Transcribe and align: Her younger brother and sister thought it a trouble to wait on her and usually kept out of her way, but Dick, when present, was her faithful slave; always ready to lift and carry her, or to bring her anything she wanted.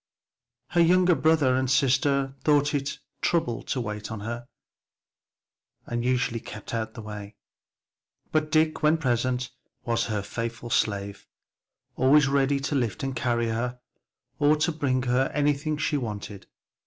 Her 0.69 0.81
younger 0.81 1.13
brother 1.13 1.55
and 1.55 1.69
sister 1.69 2.33
thought 2.43 2.73
it 2.73 2.95
a 2.95 2.99
trouble 3.21 3.61
to 3.65 3.79
wait 3.79 4.09
on 4.09 4.21
her 4.21 4.47
and 5.85 6.03
usually 6.03 6.39
kept 6.39 6.73
out 6.73 6.89
of 6.89 6.95
her 6.95 7.01
way, 7.03 7.35
but 8.31 8.51
Dick, 8.51 8.81
when 8.81 8.97
present, 8.97 9.51
was 9.85 10.05
her 10.07 10.23
faithful 10.23 10.71
slave; 10.71 11.27
always 11.97 12.27
ready 12.27 12.59
to 12.61 12.73
lift 12.73 13.03
and 13.03 13.15
carry 13.15 13.49
her, 13.49 13.79
or 14.39 14.55
to 14.55 14.71
bring 14.71 15.03
her 15.03 15.29
anything 15.35 15.77
she 15.77 15.97
wanted. 15.97 16.47